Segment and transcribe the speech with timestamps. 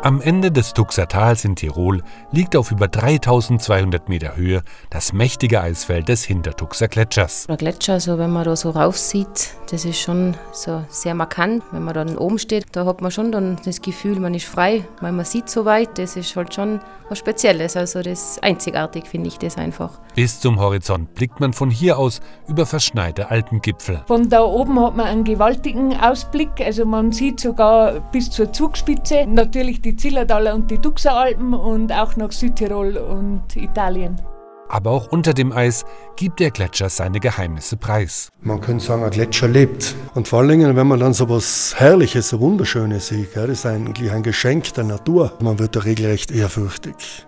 [0.00, 5.60] Am Ende des Tuxer Tals in Tirol liegt auf über 3200 Meter Höhe das mächtige
[5.60, 7.46] Eisfeld des Hintertuxer Gletschers.
[7.48, 11.64] Der Gletscher, so wenn man da so rauf sieht, das ist schon so sehr markant.
[11.72, 14.84] Wenn man dann oben steht, da hat man schon dann das Gefühl, man ist frei,
[15.00, 15.98] weil man sieht so weit.
[15.98, 17.76] Das ist halt schon was Spezielles.
[17.76, 19.98] Also das ist einzigartig, finde ich das einfach.
[20.14, 24.02] Bis zum Horizont blickt man von hier aus über verschneite Alpengipfel.
[24.06, 26.60] Von da oben hat man einen gewaltigen Ausblick.
[26.60, 29.26] Also man sieht sogar bis zur Zugspitze.
[29.26, 34.20] Natürlich die Zillertaler und die Duxeralpen und auch nach Südtirol und Italien.
[34.68, 35.84] Aber auch unter dem Eis
[36.16, 38.28] gibt der Gletscher seine Geheimnisse preis.
[38.42, 39.94] Man könnte sagen, ein Gletscher lebt.
[40.14, 43.66] Und vor allen Dingen, wenn man dann so was Herrliches, so Wunderschönes sieht, das ist
[43.66, 45.32] eigentlich ein Geschenk der Natur.
[45.40, 47.26] Man wird da regelrecht ehrfürchtig.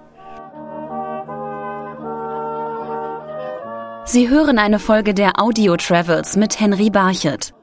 [4.04, 7.54] Sie hören eine Folge der Audio Travels mit Henry Barchet.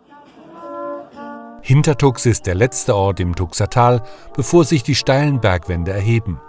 [1.67, 4.01] Hintertux ist der letzte Ort im Tuxertal,
[4.33, 6.39] bevor sich die steilen Bergwände erheben.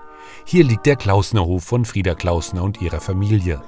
[0.45, 3.61] Hier liegt der Klausnerhof von Frieda Klausner und ihrer Familie.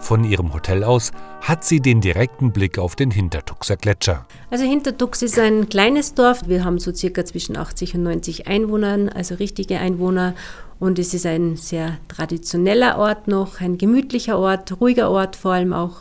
[0.00, 4.26] Von ihrem Hotel aus hat sie den direkten Blick auf den Hintertuxer Gletscher.
[4.50, 6.48] Also Hintertux ist ein kleines Dorf.
[6.48, 10.34] Wir haben so circa zwischen 80 und 90 Einwohnern, also richtige Einwohner.
[10.80, 15.72] Und es ist ein sehr traditioneller Ort noch, ein gemütlicher Ort, ruhiger Ort vor allem
[15.72, 16.00] auch.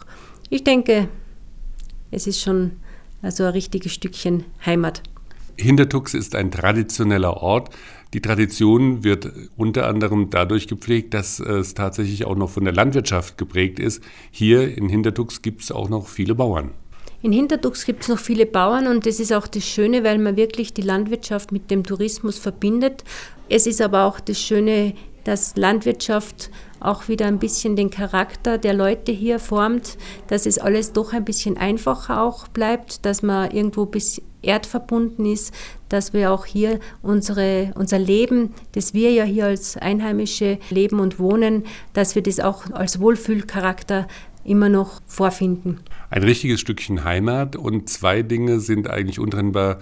[0.49, 1.07] Ich denke,
[2.09, 2.71] es ist schon
[3.21, 5.01] also ein richtiges Stückchen Heimat.
[5.57, 7.69] Hintertux ist ein traditioneller Ort.
[8.13, 13.37] Die Tradition wird unter anderem dadurch gepflegt, dass es tatsächlich auch noch von der Landwirtschaft
[13.37, 14.03] geprägt ist.
[14.31, 16.71] Hier in Hintertux gibt es auch noch viele Bauern.
[17.23, 20.37] In Hintertux gibt es noch viele Bauern und das ist auch das Schöne, weil man
[20.37, 23.03] wirklich die Landwirtschaft mit dem Tourismus verbindet.
[23.49, 24.93] Es ist aber auch das Schöne,
[25.27, 29.97] dass Landwirtschaft auch wieder ein bisschen den Charakter der Leute hier formt,
[30.27, 35.53] dass es alles doch ein bisschen einfacher auch bleibt, dass man irgendwo bis erdverbunden ist,
[35.89, 41.19] dass wir auch hier unsere, unser Leben, das wir ja hier als Einheimische leben und
[41.19, 44.07] wohnen, dass wir das auch als Wohlfühlcharakter
[44.45, 45.81] immer noch vorfinden.
[46.09, 49.79] Ein richtiges Stückchen Heimat und zwei Dinge sind eigentlich untrennbar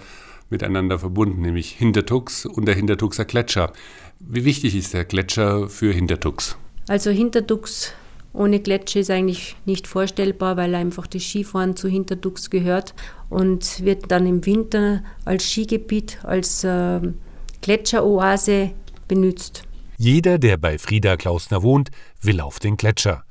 [0.50, 3.72] miteinander verbunden, nämlich Hintertux und der Hintertuxer Gletscher.
[4.20, 6.56] Wie wichtig ist der Gletscher für Hintertux?
[6.88, 7.92] Also Hinterdux
[8.32, 12.94] ohne Gletscher ist eigentlich nicht vorstellbar, weil einfach das Skifahren zu Hinterdux gehört
[13.30, 17.00] und wird dann im Winter als Skigebiet, als äh,
[17.62, 18.72] Gletscheroase
[19.08, 19.62] benutzt.
[19.96, 21.90] Jeder, der bei Frieda Klausner wohnt,
[22.20, 23.25] will auf den Gletscher.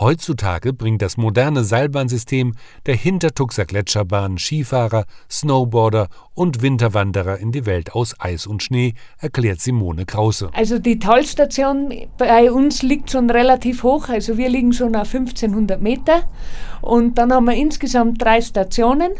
[0.00, 2.54] Heutzutage bringt das moderne Seilbahnsystem
[2.86, 9.60] der Hintertuxer Gletscherbahn Skifahrer, Snowboarder und Winterwanderer in die Welt aus Eis und Schnee, erklärt
[9.60, 10.50] Simone Krause.
[10.52, 15.82] Also die Talstation bei uns liegt schon relativ hoch, also wir liegen schon auf 1500
[15.82, 16.22] Meter
[16.80, 19.10] und dann haben wir insgesamt drei Stationen.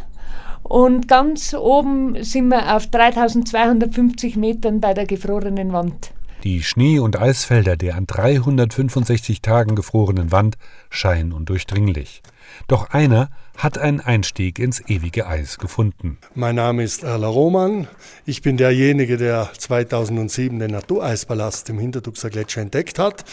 [0.62, 6.12] Und ganz oben sind wir auf 3250 Metern bei der gefrorenen Wand.
[6.44, 10.56] Die Schnee- und Eisfelder der an 365 Tagen gefrorenen Wand
[10.88, 12.22] scheinen undurchdringlich.
[12.68, 16.18] Doch einer hat einen Einstieg ins ewige Eis gefunden.
[16.34, 17.88] Mein Name ist Erla Roman.
[18.24, 23.24] Ich bin derjenige, der 2007 den Natureispalast im Hintertuxer Gletscher entdeckt hat.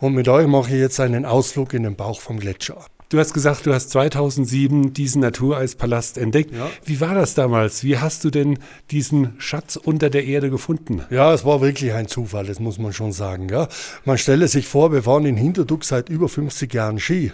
[0.00, 2.86] Und mit euch mache ich jetzt einen Ausflug in den Bauch vom Gletscher.
[3.14, 6.52] Du hast gesagt, du hast 2007 diesen Natureispalast entdeckt.
[6.52, 6.68] Ja.
[6.84, 7.84] Wie war das damals?
[7.84, 8.58] Wie hast du denn
[8.90, 11.04] diesen Schatz unter der Erde gefunden?
[11.10, 13.48] Ja, es war wirklich ein Zufall, das muss man schon sagen.
[13.50, 13.68] Ja.
[14.04, 17.30] Man stelle sich vor, wir fahren in Hinterdux seit über 50 Jahren Ski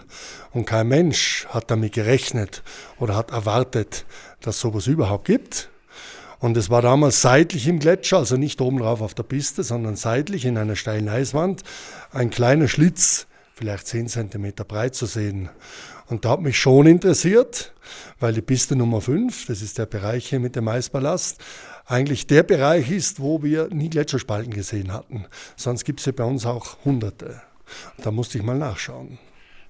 [0.53, 2.63] und kein Mensch hat damit gerechnet
[2.99, 4.05] oder hat erwartet,
[4.43, 5.71] dass sowas überhaupt gibt.
[6.41, 9.97] Und es war damals seitlich im Gletscher, also nicht oben drauf auf der Piste, sondern
[9.97, 11.63] seitlich in einer steilen Eiswand,
[12.13, 13.29] ein kleiner Schlitz
[13.61, 15.51] vielleicht 10 cm breit zu sehen.
[16.07, 17.75] Und da hat mich schon interessiert,
[18.19, 21.43] weil die Piste Nummer 5, das ist der Bereich hier mit dem Eisballast,
[21.85, 25.27] eigentlich der Bereich ist, wo wir nie Gletscherspalten gesehen hatten.
[25.57, 27.43] Sonst gibt es ja bei uns auch Hunderte.
[27.99, 29.19] Da musste ich mal nachschauen.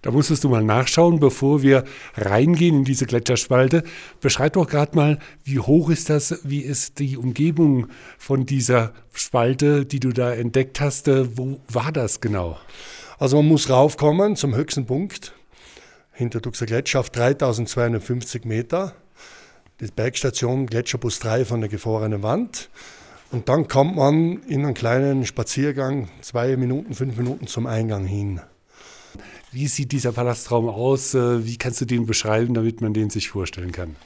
[0.02, 1.82] Da musstest du mal nachschauen, bevor wir
[2.14, 3.82] reingehen in diese Gletscherspalte.
[4.20, 6.38] Beschreib doch gerade mal, wie hoch ist das?
[6.44, 7.88] Wie ist die Umgebung
[8.18, 11.08] von dieser Spalte, die du da entdeckt hast?
[11.08, 12.56] Wo war das genau?
[13.20, 15.34] Also man muss raufkommen zum höchsten Punkt,
[16.12, 18.94] hinter Duxer Gletscher auf 3250 Meter.
[19.78, 22.70] Die Bergstation Gletscherbus 3 von der gefrorenen Wand.
[23.30, 28.40] Und dann kommt man in einen kleinen Spaziergang, zwei Minuten, fünf Minuten zum Eingang hin.
[29.52, 31.12] Wie sieht dieser Palastraum aus?
[31.12, 33.96] Äh, wie kannst du den beschreiben, damit man den sich vorstellen kann?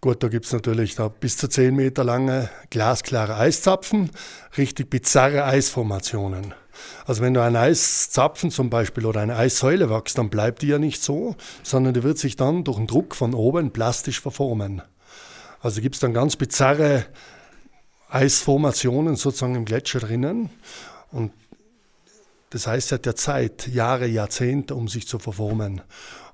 [0.00, 4.10] Gut, da gibt es natürlich da bis zu 10 Meter lange glasklare Eiszapfen,
[4.56, 6.52] richtig bizarre Eisformationen.
[7.06, 10.78] Also wenn du einen Eiszapfen zum Beispiel oder eine Eissäule wachst, dann bleibt die ja
[10.78, 14.82] nicht so, sondern die wird sich dann durch den Druck von oben plastisch verformen.
[15.60, 17.06] Also gibt es dann ganz bizarre
[18.10, 20.50] Eisformationen sozusagen im Gletscher drinnen.
[21.10, 21.32] Und
[22.50, 25.82] das heißt, hat ja Zeit, Jahre, Jahrzehnte, um sich zu verformen.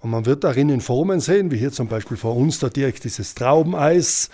[0.00, 3.34] Und man wird darin Formen sehen, wie hier zum Beispiel vor uns da direkt dieses
[3.34, 4.30] Traubeneis,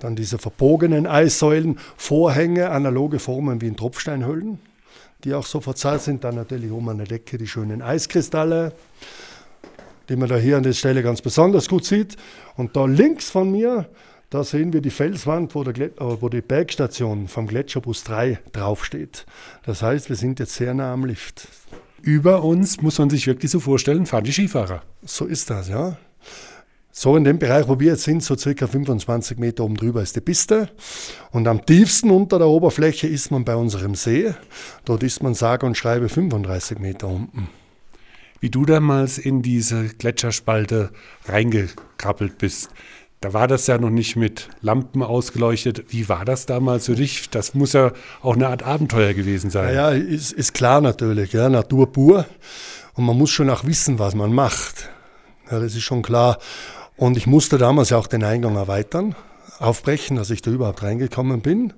[0.00, 4.60] dann diese verbogenen Eissäulen, Vorhänge, analoge Formen wie in Tropfsteinhöhlen,
[5.24, 6.24] die auch so verzahlt sind.
[6.24, 8.72] Dann natürlich oben an der Decke die schönen Eiskristalle,
[10.08, 12.16] die man da hier an der Stelle ganz besonders gut sieht.
[12.56, 13.88] Und da links von mir
[14.30, 19.24] da sehen wir die Felswand, wo, der, äh, wo die Bergstation vom Gletscherbus 3 draufsteht.
[19.64, 21.48] Das heißt, wir sind jetzt sehr nah am Lift.
[22.02, 24.82] Über uns, muss man sich wirklich so vorstellen, fahren die Skifahrer.
[25.02, 25.96] So ist das, ja.
[27.00, 30.16] So in dem Bereich, wo wir jetzt sind, so circa 25 Meter oben drüber ist
[30.16, 30.68] die Piste.
[31.30, 34.34] Und am tiefsten unter der Oberfläche ist man bei unserem See.
[34.84, 37.50] Dort ist man sage und schreibe 35 Meter unten.
[38.40, 40.90] Wie du damals in diese Gletscherspalte
[41.26, 42.70] reingekrabbelt bist,
[43.20, 45.92] da war das ja noch nicht mit Lampen ausgeleuchtet.
[45.92, 47.30] Wie war das damals für dich?
[47.30, 47.92] Das muss ja
[48.22, 49.72] auch eine Art Abenteuer gewesen sein.
[49.72, 52.26] Ja, ja ist, ist klar natürlich, ja, Natur pur.
[52.94, 54.90] Und man muss schon auch wissen, was man macht.
[55.48, 56.38] Ja, das ist schon klar.
[56.98, 59.14] Und ich musste damals ja auch den Eingang erweitern,
[59.60, 61.72] aufbrechen, dass ich da überhaupt reingekommen bin.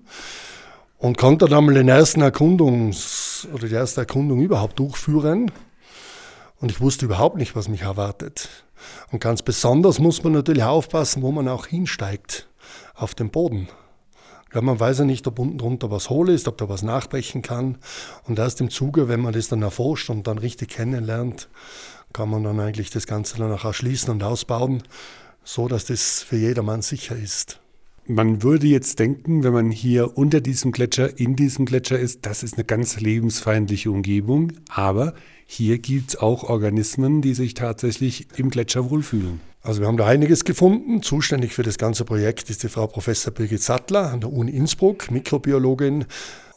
[0.96, 5.52] Und konnte dann mal den ersten Erkundungs- oder die erste Erkundung überhaupt durchführen.
[6.58, 8.49] Und ich wusste überhaupt nicht, was mich erwartet.
[9.12, 12.49] Und ganz besonders muss man natürlich aufpassen, wo man auch hinsteigt,
[12.94, 13.69] auf dem Boden.
[14.52, 17.43] Ja, man weiß ja nicht, ob unten drunter was hohl ist, ob da was nachbrechen
[17.43, 17.79] kann.
[18.25, 21.49] Und erst im Zuge, wenn man das dann erforscht und dann richtig kennenlernt,
[22.12, 24.82] kann man dann eigentlich das Ganze dann auch erschließen und ausbauen,
[25.44, 27.60] so dass das für jedermann sicher ist.
[28.12, 32.43] Man würde jetzt denken, wenn man hier unter diesem Gletscher, in diesem Gletscher ist, das
[32.43, 34.53] ist eine ganz lebensfeindliche Umgebung.
[34.69, 35.15] Aber
[35.47, 39.41] hier gibt es auch Organismen, die sich tatsächlich im Gletscher wohlfühlen.
[39.62, 41.05] Also wir haben da einiges gefunden.
[41.05, 45.13] Zuständig für das ganze Projekt ist die Frau Professor Birgit Sattler an der Uni Innsbruck,
[45.13, 46.05] Mikrobiologin.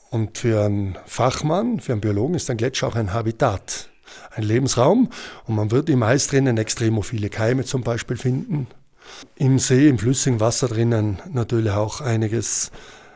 [0.09, 3.91] Und für einen Fachmann, für einen Biologen ist ein Gletscher auch ein Habitat,
[4.31, 5.11] ein Lebensraum.
[5.45, 8.65] Und man wird im Eis drinnen extremophile Keime zum Beispiel finden.
[9.35, 12.71] Im See, im flüssigen Wasser drinnen natürlich auch einiges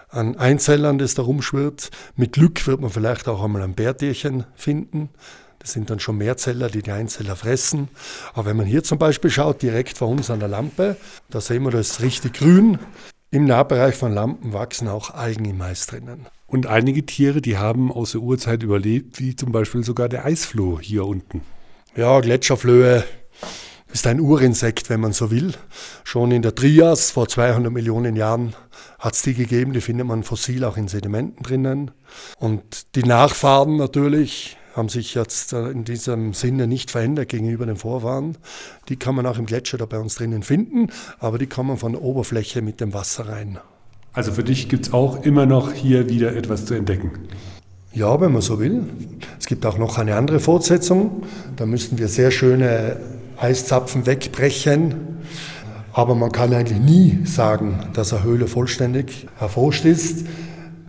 [0.09, 1.89] an Einzellern, das da rumschwirrt.
[2.15, 5.09] Mit Glück wird man vielleicht auch einmal ein Bärtierchen finden.
[5.59, 7.89] Das sind dann schon Mehrzeller, die die Einzeller fressen.
[8.33, 10.95] Aber wenn man hier zum Beispiel schaut, direkt vor uns an der Lampe,
[11.29, 12.79] da sehen wir das richtig grün.
[13.31, 16.27] Im Nahbereich von Lampen wachsen auch Algen im Mais drinnen.
[16.45, 20.79] Und einige Tiere, die haben aus der Urzeit überlebt, wie zum Beispiel sogar der Eisfloh
[20.79, 21.41] hier unten.
[21.95, 23.03] Ja, Gletscherflöhe
[23.91, 25.53] ist ein Urinsekt, wenn man so will.
[26.03, 28.53] Schon in der Trias vor 200 Millionen Jahren
[28.99, 31.91] hat es die gegeben, die findet man fossil auch in Sedimenten drinnen.
[32.37, 37.77] Und die Nachfahren natürlich haben sich jetzt äh, in diesem Sinne nicht verändert gegenüber den
[37.77, 38.37] Vorfahren.
[38.89, 41.93] Die kann man auch im Gletscher da bei uns drinnen finden, aber die kommen von
[41.93, 43.57] der Oberfläche mit dem Wasser rein.
[44.13, 47.11] Also für dich gibt es auch immer noch hier wieder etwas zu entdecken.
[47.93, 48.83] Ja, wenn man so will.
[49.39, 51.23] Es gibt auch noch eine andere Fortsetzung.
[51.55, 52.97] Da müssten wir sehr schöne
[53.39, 54.95] Eiszapfen wegbrechen.
[55.93, 60.25] Aber man kann eigentlich nie sagen, dass eine Höhle vollständig erforscht ist.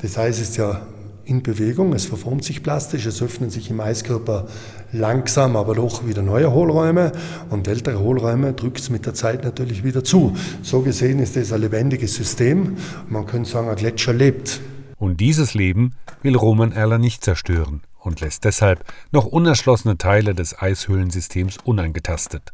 [0.03, 0.83] Das Eis ist ja
[1.25, 4.47] in Bewegung, es verformt sich plastisch, es öffnen sich im Eiskörper
[4.93, 7.12] langsam, aber doch wieder neue Hohlräume
[7.50, 10.35] und ältere Hohlräume drückt es mit der Zeit natürlich wieder zu.
[10.62, 12.77] So gesehen ist es ein lebendiges System.
[13.09, 14.61] Man könnte sagen, ein Gletscher lebt.
[14.96, 20.60] Und dieses Leben will Roman Erler nicht zerstören und lässt deshalb noch unerschlossene Teile des
[20.60, 22.53] Eishöhlensystems unangetastet.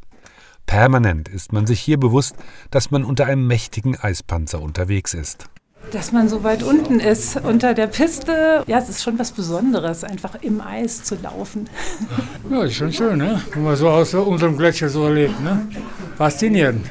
[0.67, 2.37] Permanent ist man sich hier bewusst,
[2.71, 5.47] dass man unter einem mächtigen Eispanzer unterwegs ist.
[5.93, 10.03] Dass man so weit unten ist, unter der Piste, ja, es ist schon was Besonderes,
[10.03, 11.69] einfach im Eis zu laufen.
[12.51, 13.41] Ja, ist schon schön, ne?
[13.53, 15.41] wenn man so aus unserem Gletscher so erlebt.
[15.41, 15.67] Ne?
[16.17, 16.87] Faszinierend.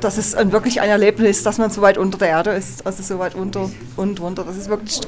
[0.00, 3.02] Das ist ein, wirklich ein Erlebnis, dass man so weit unter der Erde ist, also
[3.02, 4.44] so weit unter und runter.
[4.44, 5.00] Das ist wirklich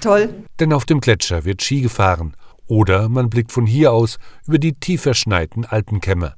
[0.00, 0.28] toll.
[0.60, 2.34] Denn auf dem Gletscher wird Ski gefahren
[2.66, 6.34] oder man blickt von hier aus über die tief verschneiten Alpenkämme.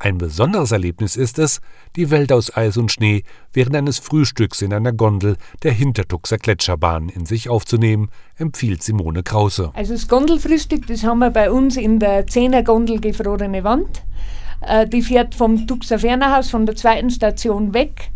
[0.00, 1.60] Ein besonderes Erlebnis ist es,
[1.96, 7.08] die Welt aus Eis und Schnee während eines Frühstücks in einer Gondel der Hintertuxer Gletscherbahn
[7.08, 9.72] in sich aufzunehmen, empfiehlt Simone Krause.
[9.74, 14.04] Also das Gondelfrühstück, das haben wir bei uns in der 10er Gondel Gefrorene Wand.
[14.60, 18.10] Äh, die fährt vom Tuxer Fernerhaus von der zweiten Station weg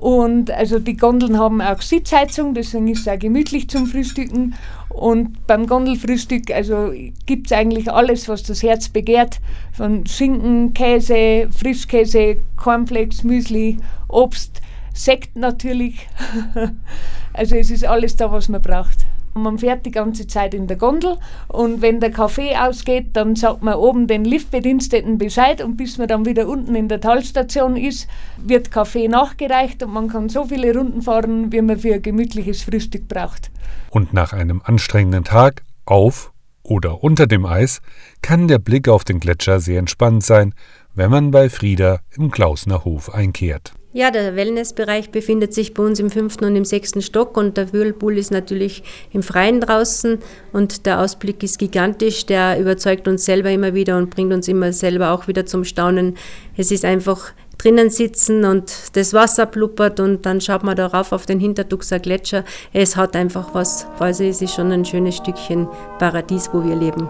[0.00, 4.54] und also die Gondeln haben auch Sitzheizung, deswegen ist es auch gemütlich zum Frühstücken.
[4.90, 6.92] Und beim Gondelfrühstück also
[7.24, 9.40] gibt es eigentlich alles, was das Herz begehrt.
[9.72, 14.60] Von Schinken, Käse, Frischkäse, Cornflakes, Müsli, Obst,
[14.92, 16.06] Sekt natürlich.
[17.32, 19.05] also es ist alles da, was man braucht.
[19.36, 23.62] Man fährt die ganze Zeit in der Gondel und wenn der Kaffee ausgeht, dann sagt
[23.62, 28.08] man oben den Liftbediensteten Bescheid und bis man dann wieder unten in der Talstation ist,
[28.38, 32.62] wird Kaffee nachgereicht und man kann so viele Runden fahren, wie man für ein gemütliches
[32.62, 33.50] Frühstück braucht.
[33.90, 37.80] Und nach einem anstrengenden Tag auf oder unter dem Eis
[38.22, 40.54] kann der Blick auf den Gletscher sehr entspannt sein,
[40.94, 43.74] wenn man bei Frieda im Klausner Hof einkehrt.
[43.96, 47.72] Ja, der Wellnessbereich befindet sich bei uns im fünften und im sechsten Stock und der
[47.72, 50.18] Whirlpool ist natürlich im Freien draußen
[50.52, 52.26] und der Ausblick ist gigantisch.
[52.26, 56.18] Der überzeugt uns selber immer wieder und bringt uns immer selber auch wieder zum Staunen.
[56.58, 61.24] Es ist einfach drinnen sitzen und das Wasser blubbert und dann schaut man darauf auf
[61.24, 62.44] den Hintertuxer Gletscher.
[62.74, 67.08] Es hat einfach was, also es ist schon ein schönes Stückchen Paradies, wo wir leben.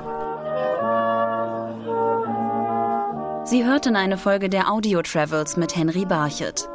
[3.44, 6.68] Sie hörten eine Folge der Audio Travels mit Henry Barchet.